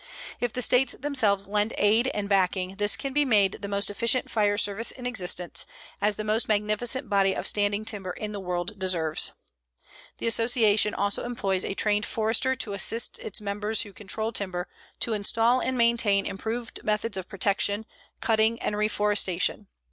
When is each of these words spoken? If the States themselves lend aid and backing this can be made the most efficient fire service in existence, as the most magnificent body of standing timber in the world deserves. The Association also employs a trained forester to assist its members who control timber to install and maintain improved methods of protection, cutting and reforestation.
If 0.39 0.51
the 0.51 0.63
States 0.63 0.93
themselves 0.93 1.47
lend 1.47 1.75
aid 1.77 2.07
and 2.15 2.27
backing 2.27 2.77
this 2.77 2.95
can 2.97 3.13
be 3.13 3.23
made 3.23 3.59
the 3.61 3.67
most 3.67 3.87
efficient 3.91 4.31
fire 4.31 4.57
service 4.57 4.89
in 4.89 5.05
existence, 5.05 5.67
as 6.01 6.15
the 6.15 6.23
most 6.23 6.47
magnificent 6.47 7.07
body 7.07 7.35
of 7.35 7.45
standing 7.45 7.85
timber 7.85 8.09
in 8.09 8.31
the 8.31 8.39
world 8.39 8.79
deserves. 8.79 9.33
The 10.17 10.25
Association 10.25 10.95
also 10.95 11.23
employs 11.23 11.63
a 11.63 11.75
trained 11.75 12.07
forester 12.07 12.55
to 12.55 12.73
assist 12.73 13.19
its 13.19 13.39
members 13.41 13.83
who 13.83 13.93
control 13.93 14.31
timber 14.31 14.67
to 15.01 15.13
install 15.13 15.59
and 15.59 15.77
maintain 15.77 16.25
improved 16.25 16.83
methods 16.83 17.15
of 17.15 17.29
protection, 17.29 17.85
cutting 18.21 18.59
and 18.59 18.75
reforestation. 18.75 19.67